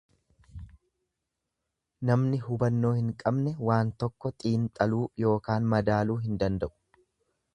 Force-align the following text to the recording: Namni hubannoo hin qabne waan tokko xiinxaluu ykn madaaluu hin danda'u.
Namni 2.09 2.39
hubannoo 2.45 2.91
hin 3.01 3.11
qabne 3.19 3.53
waan 3.69 3.93
tokko 4.05 4.33
xiinxaluu 4.45 5.05
ykn 5.35 5.71
madaaluu 5.75 6.19
hin 6.27 6.43
danda'u. 6.45 6.75